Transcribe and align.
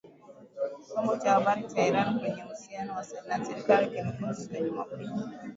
Chombo 0.87 1.13
cha 1.21 1.31
habari 1.35 1.61
cha 1.71 1.85
Iran 1.89 2.11
chenye 2.19 2.41
uhusiano 2.45 2.91
na 3.27 3.45
serikali 3.45 3.87
kiliripoti 3.91 4.41
siku 4.41 4.53
ya 4.55 4.63
Jumapili, 4.63 5.07